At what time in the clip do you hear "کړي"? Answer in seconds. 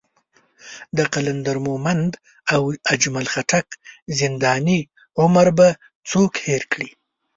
6.73-6.89